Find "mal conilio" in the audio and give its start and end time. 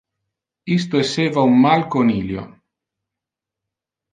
1.65-2.47